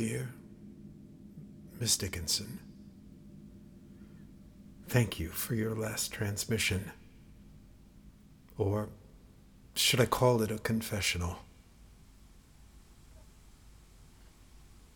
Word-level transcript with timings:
dear 0.00 0.30
Miss 1.78 1.98
Dickinson. 1.98 2.58
Thank 4.88 5.20
you 5.20 5.28
for 5.28 5.54
your 5.54 5.74
last 5.74 6.10
transmission. 6.10 6.92
Or 8.56 8.88
should 9.74 10.00
I 10.00 10.06
call 10.06 10.40
it 10.40 10.50
a 10.50 10.56
confessional? 10.56 11.40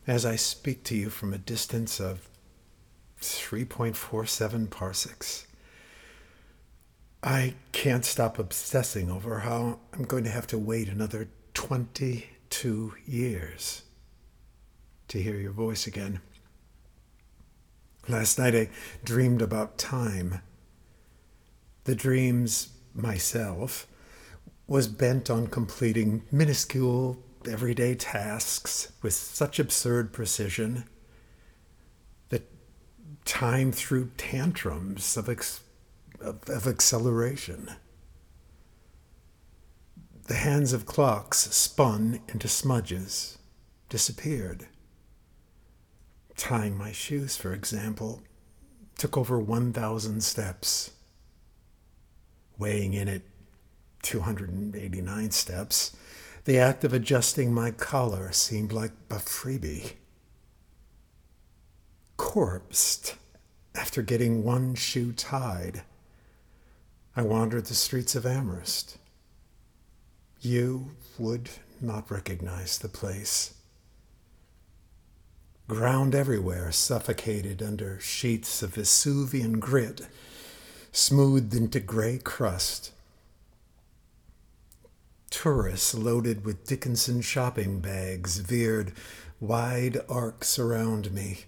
As 0.07 0.25
I 0.25 0.37
speak 0.37 0.85
to 0.85 0.97
you 0.97 1.11
from 1.11 1.35
a 1.35 1.39
distance 1.39 2.01
of 2.01 2.31
3.47 3.21 4.71
parsecs, 4.71 5.47
I 7.23 7.53
can't 7.73 8.07
stop 8.07 8.39
obsessing 8.39 9.11
over 9.11 9.41
how 9.41 9.81
I'm 9.93 10.05
going 10.05 10.25
to 10.25 10.31
have 10.31 10.47
to 10.47 10.59
wait 10.59 10.89
another 10.89 11.29
22 11.53 12.95
years 13.05 13.84
to 15.09 15.23
hear 15.23 15.37
your 15.37 15.53
voice 15.53 15.87
again. 15.87 16.21
Last 18.09 18.39
night 18.39 18.55
I 18.55 18.69
dreamed 19.03 19.41
about 19.41 19.79
time. 19.79 20.41
The 21.85 21.95
dreams, 21.95 22.69
myself, 22.95 23.87
was 24.67 24.89
bent 24.89 25.31
on 25.31 25.47
completing 25.47 26.23
minuscule, 26.31 27.19
everyday 27.49 27.95
tasks 27.95 28.93
with 29.03 29.13
such 29.13 29.59
absurd 29.59 30.13
precision 30.13 30.85
that 32.31 32.51
time 33.25 33.73
threw 33.73 34.11
tantrums 34.17 35.17
of, 35.17 35.29
ex- 35.29 35.61
of, 36.21 36.49
of 36.49 36.67
acceleration. 36.67 37.71
The 40.27 40.35
hands 40.35 40.73
of 40.73 40.87
clocks 40.87 41.39
spun 41.55 42.21
into 42.29 42.49
smudges, 42.49 43.39
disappeared 43.91 44.69
tying 46.37 46.77
my 46.77 46.93
shoes, 46.93 47.37
for 47.37 47.53
example, 47.53 48.23
took 48.99 49.17
over 49.17 49.39
1,000 49.39 50.23
steps. 50.23 50.93
Weighing 52.59 52.95
in 52.95 53.09
at 53.09 53.23
289 54.03 55.31
steps, 55.31 55.97
the 56.45 56.59
act 56.59 56.85
of 56.85 56.93
adjusting 56.93 57.53
my 57.53 57.71
collar 57.71 58.31
seemed 58.33 58.73
like 58.73 58.93
a 59.11 59.17
freebie. 59.17 59.93
Corpsed 62.17 63.15
after 63.75 64.03
getting 64.03 64.45
one 64.45 64.75
shoe 64.75 65.13
tied, 65.13 65.83
I 67.17 67.23
wandered 67.23 67.67
the 67.67 67.75
streets 67.75 68.15
of 68.15 68.27
Amherst. 68.27 68.99
You 70.41 70.91
would 71.19 71.51
not 71.81 72.11
recognize 72.11 72.79
the 72.79 72.89
place 72.89 73.55
ground 75.69 76.15
everywhere, 76.15 76.71
suffocated 76.71 77.63
under 77.63 77.99
sheets 77.99 78.63
of 78.63 78.75
Vesuvian 78.75 79.61
grit, 79.61 80.03
smoothed 80.93 81.55
into 81.55 81.81
gray 81.81 82.19
crust. 82.19 82.93
Tourists 85.31 85.95
loaded 85.95 86.45
with 86.45 86.67
Dickinson 86.67 87.23
shopping 87.23 87.81
bags 87.81 88.39
veered 88.39 88.93
wide 89.41 89.99
arcs 90.09 90.59
around 90.59 91.13
me, 91.13 91.41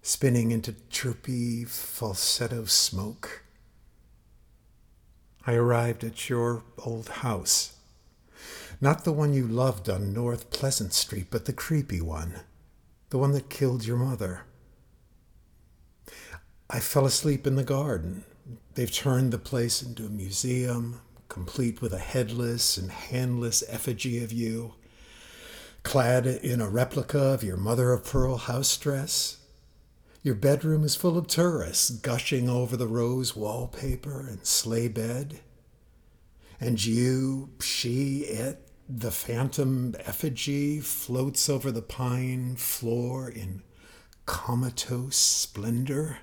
spinning 0.00 0.50
into 0.50 0.74
chirpy 0.88 1.64
falsetto 1.64 2.64
smoke. 2.64 3.44
I 5.46 5.54
arrived 5.54 6.02
at 6.02 6.28
your 6.28 6.62
old 6.78 7.08
house. 7.08 7.76
Not 8.80 9.04
the 9.04 9.12
one 9.12 9.32
you 9.32 9.46
loved 9.46 9.88
on 9.88 10.12
North 10.12 10.50
Pleasant 10.50 10.92
Street, 10.92 11.26
but 11.30 11.44
the 11.44 11.52
creepy 11.52 12.00
one 12.00 12.40
the 13.12 13.18
one 13.18 13.32
that 13.32 13.50
killed 13.50 13.84
your 13.84 13.98
mother. 13.98 14.40
I 16.70 16.80
fell 16.80 17.04
asleep 17.04 17.46
in 17.46 17.56
the 17.56 17.62
garden. 17.62 18.24
They've 18.72 18.90
turned 18.90 19.34
the 19.34 19.38
place 19.38 19.82
into 19.82 20.06
a 20.06 20.08
museum, 20.08 21.02
complete 21.28 21.82
with 21.82 21.92
a 21.92 21.98
headless 21.98 22.78
and 22.78 22.90
handless 22.90 23.62
effigy 23.68 24.24
of 24.24 24.32
you, 24.32 24.76
clad 25.82 26.26
in 26.26 26.62
a 26.62 26.70
replica 26.70 27.18
of 27.20 27.44
your 27.44 27.58
mother 27.58 27.92
of 27.92 28.02
pearl 28.02 28.38
house 28.38 28.74
dress. 28.78 29.36
Your 30.22 30.34
bedroom 30.34 30.82
is 30.82 30.96
full 30.96 31.18
of 31.18 31.26
tourists 31.26 31.90
gushing 31.90 32.48
over 32.48 32.78
the 32.78 32.88
rose 32.88 33.36
wallpaper 33.36 34.26
and 34.26 34.46
sleigh 34.46 34.88
bed. 34.88 35.40
And 36.58 36.82
you, 36.82 37.50
she, 37.60 38.20
it, 38.20 38.71
the 38.98 39.10
phantom 39.10 39.94
effigy 40.00 40.78
floats 40.80 41.48
over 41.48 41.70
the 41.70 41.82
pine 41.82 42.56
floor 42.56 43.30
in 43.30 43.62
comatose 44.26 45.16
splendor. 45.16 46.18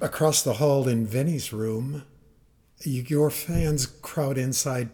Across 0.00 0.42
the 0.42 0.54
hall 0.54 0.88
in 0.88 1.06
Vinnie's 1.06 1.52
room, 1.52 2.04
your 2.84 3.30
fans 3.30 3.86
crowd 3.86 4.38
inside 4.38 4.90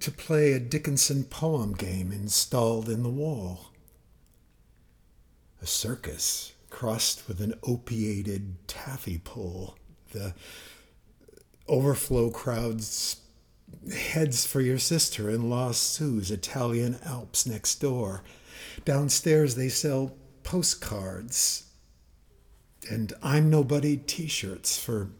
to 0.00 0.10
play 0.10 0.52
a 0.52 0.60
Dickinson 0.60 1.24
poem 1.24 1.72
game 1.72 2.12
installed 2.12 2.88
in 2.88 3.02
the 3.02 3.08
wall. 3.08 3.72
A 5.62 5.66
circus 5.66 6.52
crossed 6.68 7.26
with 7.26 7.40
an 7.40 7.54
opiated 7.62 8.68
taffy 8.68 9.18
pull. 9.18 9.78
The 10.12 10.34
overflow 11.68 12.30
crowds 12.30 13.16
heads 13.92 14.46
for 14.46 14.60
your 14.60 14.78
sister 14.78 15.28
in 15.30 15.50
Lost 15.50 15.82
Sue's 15.82 16.30
Italian 16.30 16.98
Alps 17.04 17.46
next 17.46 17.76
door. 17.80 18.22
Downstairs, 18.84 19.54
they 19.54 19.68
sell 19.68 20.14
postcards 20.42 21.64
and 22.90 23.12
I'm 23.22 23.50
Nobody 23.50 23.96
t 23.96 24.26
shirts 24.26 24.78
for 24.78 25.10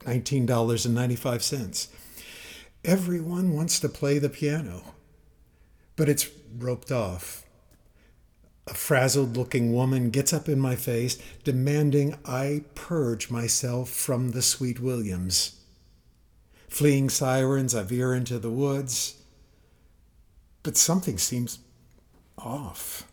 $19.95. 0.00 1.88
Everyone 2.84 3.54
wants 3.54 3.80
to 3.80 3.88
play 3.88 4.18
the 4.18 4.28
piano, 4.28 4.94
but 5.96 6.08
it's 6.08 6.28
roped 6.56 6.92
off. 6.92 7.44
A 8.66 8.74
frazzled 8.74 9.36
looking 9.36 9.72
woman 9.72 10.10
gets 10.10 10.32
up 10.32 10.48
in 10.48 10.60
my 10.60 10.76
face, 10.76 11.18
demanding 11.42 12.16
I 12.24 12.64
purge 12.74 13.30
myself 13.30 13.88
from 13.88 14.30
the 14.30 14.42
Sweet 14.42 14.78
Williams. 14.80 15.56
Fleeing 16.68 17.10
sirens, 17.10 17.74
I 17.74 17.82
veer 17.82 18.14
into 18.14 18.38
the 18.38 18.50
woods. 18.50 19.22
But 20.62 20.76
something 20.76 21.18
seems 21.18 21.58
off. 22.36 23.04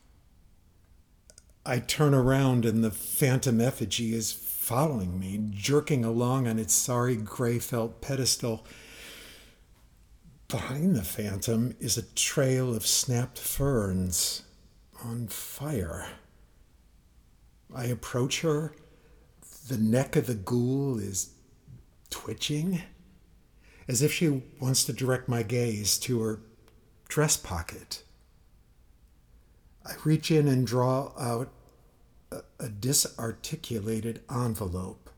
I 1.66 1.80
turn 1.80 2.14
around 2.14 2.66
and 2.66 2.84
the 2.84 2.92
phantom 2.92 3.60
effigy 3.60 4.14
is 4.14 4.32
following 4.32 5.20
me, 5.20 5.50
jerking 5.52 6.06
along 6.06 6.48
on 6.48 6.60
its 6.60 6.74
sorry 6.74 7.16
gray 7.16 7.58
felt 7.60 8.02
pedestal. 8.02 8.66
Behind 10.48 10.96
the 10.96 11.04
phantom 11.04 11.76
is 11.80 11.98
a 11.98 12.14
trail 12.14 12.76
of 12.76 12.86
snapped 12.86 13.40
ferns 13.40 14.44
on 15.04 15.28
fire. 15.28 16.08
I 17.74 17.86
approach 17.86 18.42
her. 18.42 18.74
The 19.68 19.78
neck 19.78 20.16
of 20.16 20.28
the 20.28 20.36
ghoul 20.36 21.00
is 21.00 21.32
twitching 22.12 22.84
as 23.88 24.02
if 24.02 24.12
she 24.12 24.44
wants 24.60 24.84
to 24.86 24.94
direct 24.94 25.28
my 25.28 25.44
gaze 25.44 25.98
to 26.00 26.22
her 26.22 26.40
dress 27.08 27.38
pocket. 27.38 28.04
I 29.86 29.94
reach 30.04 30.32
in 30.32 30.48
and 30.48 30.66
draw 30.66 31.12
out 31.20 31.50
a, 32.32 32.42
a 32.60 32.70
disarticulated 32.70 34.22
envelope. 34.30 35.10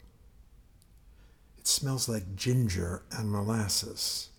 It 1.57 1.67
smells 1.67 2.09
like 2.09 2.35
ginger 2.35 3.03
and 3.11 3.31
molasses. 3.31 4.29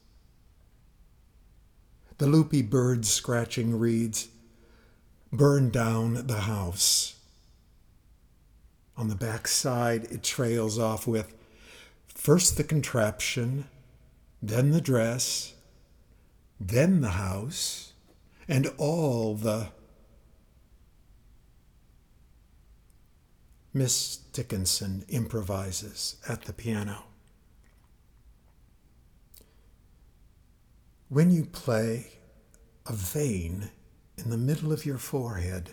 The 2.19 2.27
loopy 2.27 2.63
bird 2.63 3.07
scratching 3.07 3.79
reads, 3.79 4.29
Burn 5.33 5.71
down 5.71 6.27
the 6.27 6.41
house. 6.41 7.15
On 8.97 9.09
the 9.09 9.15
back 9.15 9.47
side, 9.47 10.05
it 10.11 10.23
trails 10.23 10.79
off 10.79 11.07
with 11.07 11.33
first 12.09 12.57
the 12.57 12.65
contraption, 12.65 13.69
then 14.43 14.70
the 14.70 14.81
dress, 14.81 15.55
then 16.61 17.00
the 17.00 17.11
house, 17.11 17.93
and 18.46 18.70
all 18.76 19.35
the. 19.35 19.69
Miss 23.75 24.17
Dickinson 24.17 25.05
improvises 25.08 26.17
at 26.29 26.43
the 26.43 26.52
piano. 26.52 27.05
When 31.08 31.31
you 31.31 31.44
play, 31.44 32.12
a 32.87 32.93
vein 32.93 33.70
in 34.17 34.31
the 34.31 34.38
middle 34.38 34.73
of 34.73 34.87
your 34.87 34.99
forehead 34.99 35.70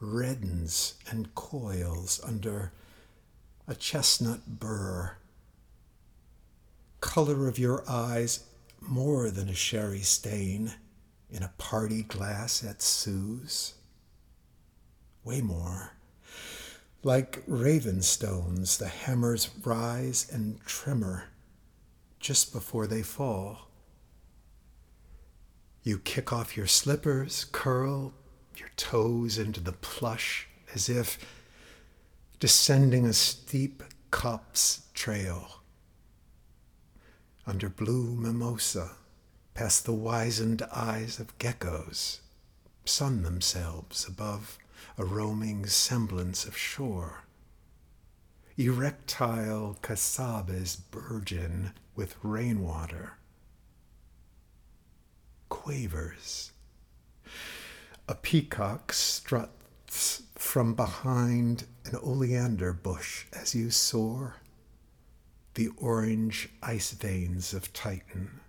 reddens 0.00 0.94
and 1.10 1.34
coils 1.34 2.20
under 2.24 2.72
a 3.66 3.74
chestnut 3.74 4.58
burr 4.60 5.16
color 7.06 7.46
of 7.46 7.56
your 7.56 7.88
eyes 7.88 8.40
more 8.80 9.30
than 9.30 9.48
a 9.48 9.54
sherry 9.54 10.00
stain, 10.00 10.74
in 11.30 11.44
a 11.44 11.52
party 11.56 12.02
glass 12.02 12.64
at 12.64 12.82
Sue's. 12.82 13.74
Way 15.22 15.40
more. 15.40 15.92
Like 17.04 17.46
ravenstones, 17.46 18.76
the 18.78 18.88
hammers 18.88 19.48
rise 19.64 20.28
and 20.32 20.60
tremor 20.66 21.28
just 22.18 22.52
before 22.52 22.88
they 22.88 23.02
fall. 23.02 23.68
You 25.84 26.00
kick 26.00 26.32
off 26.32 26.56
your 26.56 26.66
slippers, 26.66 27.46
curl 27.52 28.14
your 28.56 28.70
toes 28.76 29.38
into 29.38 29.60
the 29.60 29.72
plush 29.72 30.48
as 30.74 30.88
if 30.88 31.18
descending 32.40 33.06
a 33.06 33.12
steep 33.12 33.84
copse 34.10 34.82
trail. 34.92 35.60
Under 37.48 37.68
blue 37.68 38.16
mimosa, 38.16 38.96
past 39.54 39.84
the 39.84 39.92
wizened 39.92 40.62
eyes 40.72 41.20
of 41.20 41.38
geckos, 41.38 42.18
sun 42.84 43.22
themselves 43.22 44.06
above 44.08 44.58
a 44.98 45.04
roaming 45.04 45.66
semblance 45.66 46.44
of 46.44 46.56
shore. 46.56 47.22
Erectile 48.56 49.78
casabes 49.80 50.74
burgeon 50.74 51.72
with 51.94 52.16
rainwater. 52.22 53.12
Quavers. 55.48 56.50
A 58.08 58.14
peacock 58.16 58.92
struts 58.92 60.22
from 60.34 60.74
behind 60.74 61.64
an 61.84 61.96
oleander 62.02 62.72
bush 62.72 63.26
as 63.32 63.54
you 63.54 63.70
soar, 63.70 64.36
the 65.56 65.70
orange 65.78 66.50
ice 66.62 66.92
veins 66.92 67.52
of 67.54 67.72
Titan. 67.72 68.40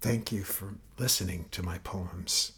Thank 0.00 0.30
you 0.30 0.44
for 0.44 0.74
listening 0.96 1.46
to 1.50 1.64
my 1.64 1.78
poems. 1.78 2.52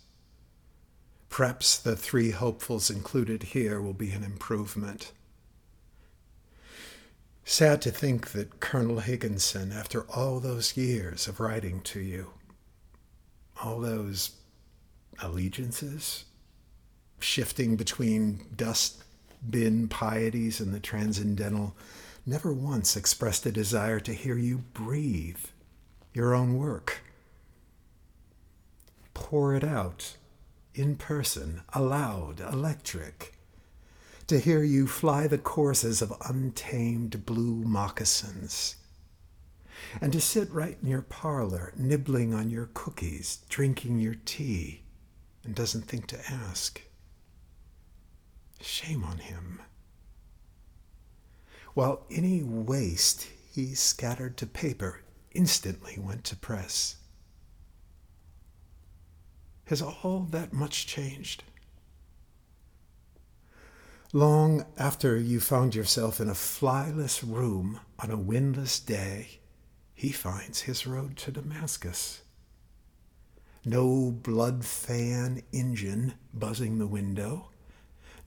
Perhaps 1.31 1.79
the 1.79 1.97
three 1.97 2.31
hopefuls 2.31 2.91
included 2.91 3.43
here 3.43 3.81
will 3.81 3.95
be 3.95 4.11
an 4.11 4.23
improvement. 4.23 5.13
Sad 7.45 7.81
to 7.83 7.91
think 7.91 8.33
that 8.33 8.61
Colonel 8.61 9.01
Higginson, 9.01 9.73
after 9.73 10.03
all 10.11 10.41
those 10.41 10.77
years 10.77 11.27
of 11.27 11.41
writing 11.41 11.81
to 11.83 12.01
you, 12.01 12.33
all 13.63 13.81
those 13.81 14.33
allegiances, 15.23 16.27
shifting 17.19 17.77
between 17.77 18.45
dust 18.55 19.05
bin 19.49 19.89
pieties 19.89 20.61
and 20.61 20.75
the 20.75 20.81
transcendental, 20.81 21.77
never 22.27 22.53
once 22.53 22.97
expressed 22.97 23.47
a 23.47 23.53
desire 23.53 24.01
to 24.01 24.13
hear 24.13 24.37
you 24.37 24.59
breathe 24.75 25.45
your 26.13 26.35
own 26.35 26.57
work 26.57 27.03
pour 29.19 29.55
it 29.55 29.65
out 29.65 30.17
in 30.75 30.97
person, 30.97 31.61
aloud, 31.75 32.41
electric, 32.41 33.35
to 34.29 34.39
hear 34.39 34.63
you 34.63 34.87
fly 34.87 35.27
the 35.27 35.37
courses 35.37 36.01
of 36.01 36.15
untamed 36.29 37.27
blue 37.27 37.63
moccasins, 37.65 38.77
and 40.01 40.13
to 40.13 40.21
sit 40.21 40.51
right 40.51 40.79
in 40.81 40.89
your 40.89 41.03
parlor, 41.03 41.73
nibbling 41.77 42.33
on 42.33 42.49
your 42.49 42.71
cookies, 42.75 43.41
drinking 43.49 43.99
your 43.99 44.17
tea, 44.25 44.83
and 45.45 45.55
doesn't 45.55 45.83
think 45.83 46.07
to 46.07 46.31
ask. 46.31 46.81
Shame 48.61 49.05
on 49.05 49.19
him. 49.19 49.63
While 51.75 52.05
any 52.11 52.43
waste 52.43 53.29
he 53.53 53.75
scattered 53.75 54.37
to 54.39 54.47
paper 54.47 55.03
instantly 55.33 55.99
went 55.99 56.25
to 56.25 56.37
press. 56.37 56.97
Has 59.67 59.83
all 59.83 60.27
that 60.31 60.53
much 60.53 60.87
changed? 60.87 61.45
Long 64.15 64.65
after 64.79 65.19
you 65.19 65.39
found 65.39 65.75
yourself 65.75 66.19
in 66.19 66.31
a 66.31 66.35
flyless 66.35 67.23
room 67.23 67.81
on 67.99 68.11
a 68.11 68.17
windless 68.17 68.81
day, 68.81 69.41
he 69.95 70.11
finds 70.11 70.63
his 70.63 70.87
road 70.87 71.17
to 71.19 71.31
Damascus. 71.31 72.23
No 73.67 74.11
blood 74.11 74.65
fan 74.65 75.43
engine 75.53 76.15
buzzing 76.33 76.79
the 76.79 76.87
window, 76.87 77.51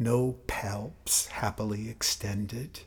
no 0.01 0.39
palps 0.47 1.27
happily 1.27 1.87
extended. 1.87 2.79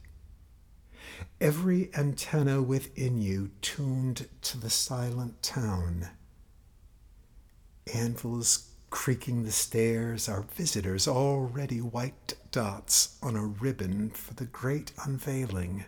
Every 1.41 1.95
antenna 1.95 2.61
within 2.61 3.23
you 3.23 3.53
tuned 3.63 4.29
to 4.43 4.59
the 4.59 4.71
silent 4.71 5.41
town 5.43 6.09
anvils 7.95 8.71
creaking 8.91 9.45
the 9.45 9.53
stairs, 9.53 10.29
our 10.29 10.43
visitors 10.43 11.07
already 11.07 11.81
white 11.81 12.35
dots 12.51 13.17
on 13.23 13.37
a 13.37 13.47
ribbon 13.47 14.11
for 14.11 14.35
the 14.35 14.47
great 14.47 14.91
unveiling. 15.05 15.85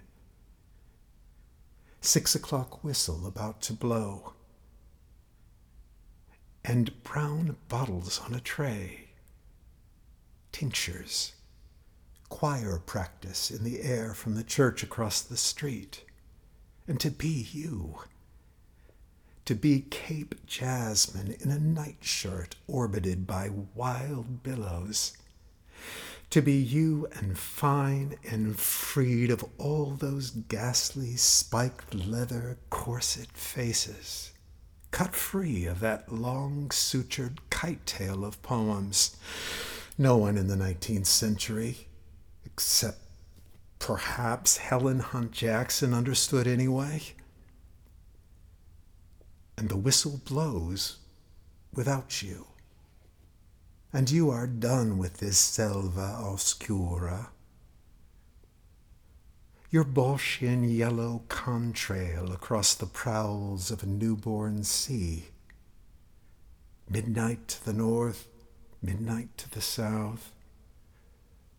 Six 2.01 2.37
o'clock 2.37 2.85
whistle 2.85 3.27
about 3.27 3.63
to 3.63 3.73
blow, 3.73 4.35
and 6.65 7.03
brown 7.03 7.57
bottles 7.69 8.21
on 8.21 8.33
a 8.35 8.41
tray, 8.41 9.06
tinctures, 10.59 11.35
choir 12.31 12.79
practice 12.79 13.51
in 13.51 13.63
the 13.63 13.83
air 13.83 14.15
from 14.15 14.37
the 14.37 14.43
church 14.43 14.83
across 14.83 15.21
the 15.21 15.37
street, 15.37 16.03
and 16.89 16.99
to 16.99 17.11
be 17.11 17.47
you. 17.53 17.99
To 19.45 19.55
be 19.55 19.83
Cape 19.91 20.47
Jasmine 20.47 21.37
in 21.41 21.51
a 21.51 21.59
nightshirt 21.59 22.57
orbited 22.67 23.27
by 23.27 23.51
wild 23.75 24.43
billows, 24.43 25.13
to 26.31 26.41
be 26.41 26.55
you 26.55 27.07
and 27.13 27.39
fine 27.39 28.17
and 28.25 28.59
freed 28.59 29.31
of 29.31 29.45
all 29.59 29.91
those 29.91 30.31
ghastly 30.31 31.17
spiked 31.17 31.95
leather 31.95 32.57
corset 32.71 33.31
faces, 33.33 34.33
cut 34.91 35.15
free 35.15 35.67
of 35.67 35.81
that 35.81 36.11
long 36.11 36.71
sutured 36.71 37.41
kite 37.51 37.85
tail 37.85 38.25
of 38.25 38.41
poems. 38.41 39.17
No 39.99 40.17
one 40.17 40.37
in 40.37 40.49
the 40.49 40.57
19th 40.57 41.07
century, 41.07 41.89
except 42.45 42.99
perhaps 43.79 44.59
Helen 44.59 45.01
Hunt 45.01 45.33
Jackson, 45.33 45.95
understood 45.95 46.47
anyway 46.47 47.01
and 49.57 49.69
the 49.69 49.77
whistle 49.77 50.21
blows 50.25 50.99
without 51.73 52.23
you. 52.23 52.47
And 53.93 54.11
you 54.11 54.31
are 54.31 54.47
done 54.47 54.99
with 54.99 55.19
this 55.19 55.39
selva 55.39 56.19
oscura. 56.21 57.29
Your 59.71 59.85
Bolshian 59.85 60.77
yellow 60.77 61.23
contrail 61.29 62.33
across 62.33 62.75
the 62.75 62.87
prowls 62.87 63.71
of 63.71 63.83
a 63.83 63.87
newborn 63.87 64.65
sea. 64.65 65.27
Midnight 66.89 67.49
to 67.49 67.65
the 67.65 67.73
north, 67.73 68.29
midnight 68.83 69.37
to 69.39 69.51
the 69.51 69.61
south. 69.61 70.33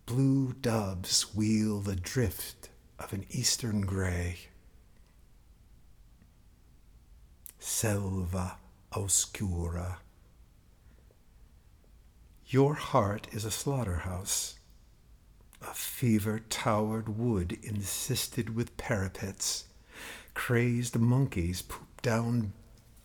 Blue 0.06 0.54
doves 0.54 1.36
wheel 1.36 1.80
the 1.80 1.96
drift 1.96 2.70
of 3.00 3.14
an 3.14 3.26
eastern 3.30 3.82
gray. 3.82 4.38
selva 7.68 8.58
oscura. 8.94 9.98
Your 12.48 12.76
heart 12.76 13.28
is 13.34 13.44
a 13.44 13.52
slaughterhouse, 13.52 14.56
a 15.62 15.74
fever 15.74 16.40
towered 16.50 17.10
wood 17.10 17.58
insisted 17.62 18.56
with 18.56 18.78
parapets. 18.78 19.66
Crazed 20.34 20.98
monkeys 20.98 21.62
poop 21.62 22.02
down 22.02 22.54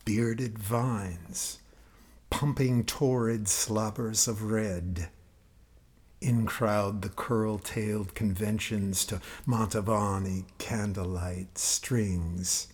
bearded 0.05 0.57
vines, 0.57 1.59
pumping 2.33 2.83
torrid 2.83 3.47
slobbers 3.47 4.27
of 4.27 4.41
red. 4.51 5.07
In 6.19 6.47
crowd 6.47 7.03
the 7.03 7.09
curl 7.09 7.59
tailed 7.59 8.15
conventions 8.15 9.05
to 9.05 9.21
Mantovani 9.45 10.45
candlelight 10.57 11.59
strings 11.59 12.73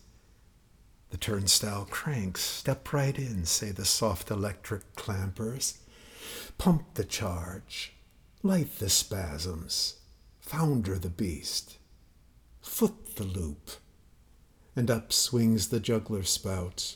the 1.09 1.17
turnstile 1.17 1.87
cranks. 1.89 2.41
Step 2.41 2.93
right 2.93 3.17
in, 3.17 3.45
say 3.45 3.71
the 3.71 3.83
soft 3.83 4.31
electric 4.31 4.95
clampers. 4.95 5.79
Pump 6.57 6.93
the 6.93 7.03
charge. 7.03 7.93
Light 8.43 8.79
the 8.79 8.89
spasms. 8.89 9.95
Founder 10.39 10.97
the 10.97 11.09
beast. 11.09 11.79
Foot 12.61 13.17
the 13.17 13.23
loop. 13.23 13.71
And 14.75 14.89
up 14.89 15.11
swings 15.11 15.67
the 15.67 15.79
juggler 15.79 16.23
spout. 16.23 16.95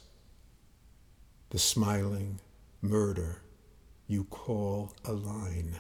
The 1.50 1.60
smiling 1.60 2.40
murder 2.84 3.42
you 4.06 4.26
call 4.26 4.94
a 5.06 5.14
line. 5.14 5.80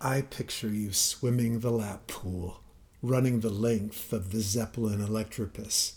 I 0.00 0.22
picture 0.22 0.68
you 0.68 0.92
swimming 0.92 1.60
the 1.60 1.70
lap 1.70 2.06
pool 2.06 2.60
running 3.02 3.40
the 3.40 3.50
length 3.50 4.12
of 4.12 4.32
the 4.32 4.40
Zeppelin 4.40 5.00
Electropus. 5.00 5.94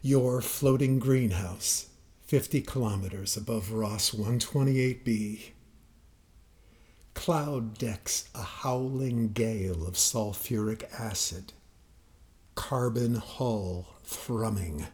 Your 0.00 0.40
floating 0.40 0.98
greenhouse, 0.98 1.88
50 2.26 2.62
kilometers 2.62 3.36
above 3.36 3.72
Ross 3.72 4.12
128b. 4.12 5.50
Cloud 7.12 7.78
decks 7.78 8.28
a 8.34 8.42
howling 8.42 9.32
gale 9.32 9.86
of 9.86 9.94
sulfuric 9.94 10.84
acid, 10.98 11.52
carbon 12.54 13.16
hull 13.16 13.96
thrumming, 14.04 14.86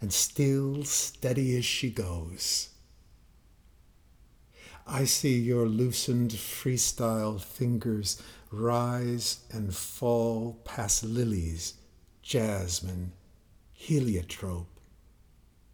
and 0.00 0.12
still 0.12 0.84
steady 0.84 1.56
as 1.56 1.64
she 1.64 1.90
goes. 1.90 2.70
I 4.86 5.04
see 5.04 5.38
your 5.38 5.66
loosened 5.66 6.32
freestyle 6.32 7.40
fingers 7.40 8.20
rise 8.50 9.40
and 9.52 9.74
fall 9.74 10.58
past 10.64 11.04
lilies, 11.04 11.74
jasmine, 12.22 13.12
heliotrope, 13.72 14.80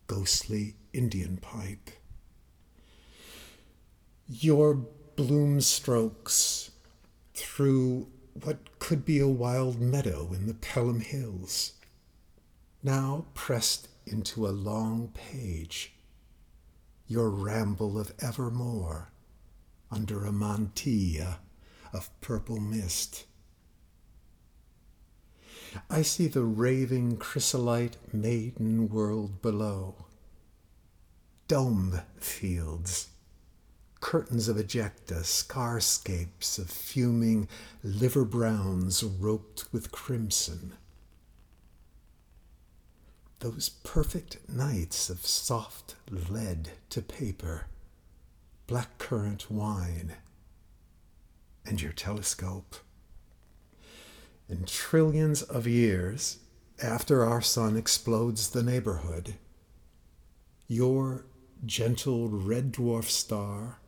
ghostly 0.06 0.74
Indian 0.92 1.38
pipe. 1.38 1.90
Your 4.28 4.74
bloom 4.74 5.60
strokes 5.60 6.70
through 7.32 8.08
what 8.42 8.78
could 8.78 9.04
be 9.04 9.18
a 9.18 9.28
wild 9.28 9.80
meadow 9.80 10.30
in 10.34 10.46
the 10.46 10.54
Pelham 10.54 11.00
Hills, 11.00 11.72
now 12.82 13.24
pressed 13.34 13.88
into 14.06 14.46
a 14.46 14.48
long 14.48 15.12
page, 15.14 15.94
your 17.06 17.30
ramble 17.30 17.98
of 17.98 18.12
evermore 18.20 19.10
under 19.90 20.24
a 20.24 20.32
mantilla 20.32 21.38
of 21.92 22.10
purple 22.20 22.60
mist. 22.60 23.24
I 25.90 26.02
see 26.02 26.26
the 26.26 26.42
raving 26.44 27.18
chrysolite 27.18 27.96
maiden 28.12 28.88
world 28.88 29.42
below. 29.42 30.06
Dome 31.48 32.00
fields, 32.18 33.08
curtains 34.00 34.48
of 34.48 34.56
ejecta, 34.56 35.22
scarscapes 35.22 36.58
of 36.58 36.70
fuming 36.70 37.48
liver 37.82 38.24
browns 38.24 39.04
roped 39.04 39.72
with 39.72 39.92
crimson. 39.92 40.74
Those 43.40 43.68
perfect 43.68 44.38
nights 44.48 45.10
of 45.10 45.26
soft 45.26 45.96
lead 46.10 46.70
to 46.90 47.02
paper, 47.02 47.66
black 48.66 48.96
currant 48.98 49.50
wine, 49.50 50.14
and 51.66 51.80
your 51.82 51.92
telescope. 51.92 52.76
In 54.48 54.64
trillions 54.64 55.42
of 55.42 55.66
years 55.66 56.38
after 56.82 57.24
our 57.24 57.42
sun 57.42 57.76
explodes 57.76 58.50
the 58.50 58.62
neighborhood, 58.62 59.34
your 60.66 61.26
gentle 61.64 62.28
red 62.28 62.72
dwarf 62.72 63.04
star 63.04 63.78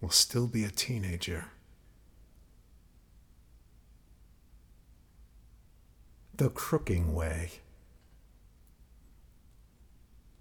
will 0.00 0.10
still 0.10 0.46
be 0.46 0.64
a 0.64 0.70
teenager. 0.70 1.46
The 6.34 6.50
Crooking 6.50 7.14
Way. 7.14 7.50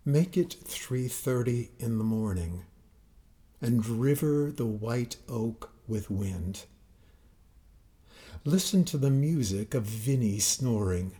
Make 0.07 0.37
it 0.37 0.55
3:30 0.65 1.71
in 1.79 1.97
the 1.97 2.03
morning 2.03 2.65
and 3.59 3.83
river 3.83 4.51
the 4.51 4.67
white 4.67 5.17
oak 5.27 5.71
with 5.87 6.11
wind. 6.11 6.65
Listen 8.43 8.85
to 8.85 8.99
the 8.99 9.09
music 9.09 9.73
of 9.73 9.85
Vinnie 9.85 10.37
snoring, 10.37 11.17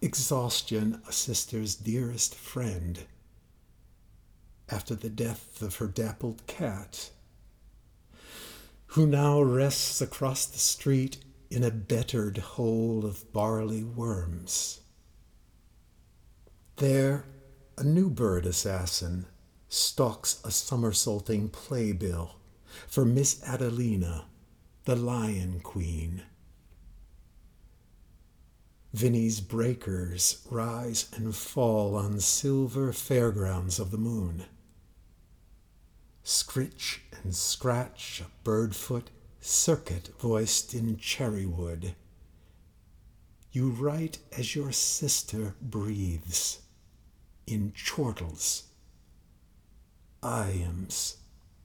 exhaustion 0.00 1.00
a 1.06 1.12
sister's 1.12 1.76
dearest 1.76 2.34
friend. 2.34 3.06
After 4.68 4.96
the 4.96 5.10
death 5.10 5.62
of 5.62 5.76
her 5.76 5.86
dappled 5.86 6.44
cat, 6.48 7.12
who 8.86 9.06
now 9.06 9.40
rests 9.40 10.00
across 10.00 10.46
the 10.46 10.58
street 10.58 11.18
in 11.50 11.62
a 11.62 11.70
bettered 11.70 12.38
hole 12.38 13.06
of 13.06 13.32
barley 13.32 13.84
worms. 13.84 14.80
There, 16.76 17.26
a 17.76 17.84
new 17.84 18.10
bird 18.10 18.46
assassin 18.46 19.26
stalks 19.68 20.40
a 20.44 20.50
somersaulting 20.50 21.48
playbill 21.48 22.36
for 22.86 23.04
Miss 23.04 23.42
Adelina, 23.46 24.26
the 24.84 24.96
Lion 24.96 25.60
Queen. 25.60 26.22
Vinnie's 28.92 29.40
breakers 29.40 30.46
rise 30.50 31.08
and 31.16 31.34
fall 31.34 31.94
on 31.96 32.20
silver 32.20 32.92
fairgrounds 32.92 33.78
of 33.78 33.90
the 33.90 33.98
moon. 33.98 34.44
Scritch 36.22 37.00
and 37.22 37.34
scratch 37.34 38.20
a 38.20 38.48
birdfoot 38.48 39.06
circuit 39.40 40.10
voiced 40.20 40.74
in 40.74 40.96
cherrywood. 40.96 41.94
You 43.50 43.70
write 43.70 44.18
as 44.36 44.54
your 44.54 44.72
sister 44.72 45.54
breathes, 45.60 46.60
in 47.46 47.72
chortles, 47.76 48.64
iambs, 50.22 51.16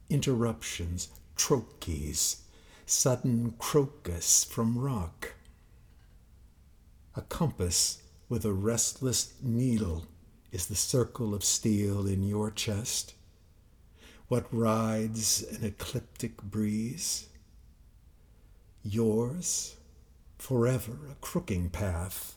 interruptions, 0.09 1.09
trochees, 1.35 2.37
sudden 2.85 3.53
crocus 3.59 4.43
from 4.43 4.77
rock. 4.77 5.33
A 7.15 7.21
compass 7.21 8.01
with 8.29 8.45
a 8.45 8.53
restless 8.53 9.33
needle 9.41 10.05
is 10.51 10.67
the 10.67 10.75
circle 10.75 11.33
of 11.33 11.43
steel 11.43 12.07
in 12.07 12.23
your 12.23 12.51
chest. 12.51 13.13
What 14.27 14.47
rides 14.51 15.43
an 15.43 15.65
ecliptic 15.65 16.41
breeze? 16.41 17.27
Yours, 18.83 19.75
forever 20.37 20.97
a 21.11 21.15
crooking 21.15 21.69
path, 21.69 22.36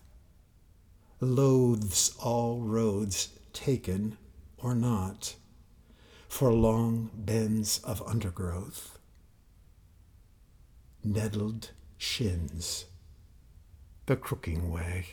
loathes 1.20 2.14
all 2.18 2.60
roads 2.60 3.28
taken 3.52 4.16
or 4.58 4.74
not, 4.74 5.34
for 6.28 6.52
long 6.52 7.10
bends 7.14 7.78
of 7.80 8.02
undergrowth, 8.06 8.98
nettled 11.04 11.70
shins 11.98 12.86
the 14.06 14.16
crooking 14.16 14.70
way. 14.70 15.06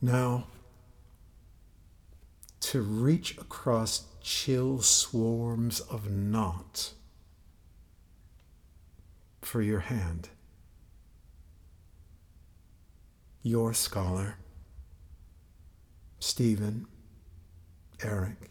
Now, 0.00 0.46
to 2.60 2.80
reach 2.82 3.36
across 3.36 4.04
chill 4.22 4.80
swarms 4.80 5.80
of 5.80 6.10
naught 6.10 6.92
for 9.42 9.60
your 9.60 9.80
hand. 9.80 10.28
Your 13.42 13.72
scholar, 13.72 14.36
Stephen 16.18 16.86
Eric 18.02 18.50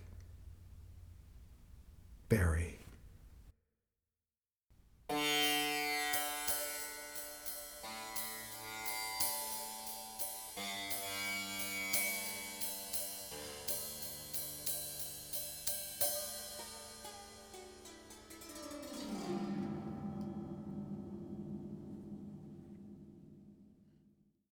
Berry. 2.28 2.79